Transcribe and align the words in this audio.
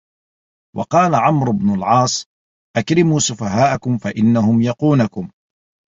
وَقَالَ 0.77 1.15
عَمْرُو 1.15 1.53
بْنُ 1.53 1.73
الْعَاصِ 1.75 2.25
أَكْرِمُوا 2.77 3.19
سُفَهَاءَكُمْ 3.19 3.97
فَإِنَّهُمْ 3.97 4.61
يَقُونَكُمْ 4.61 5.29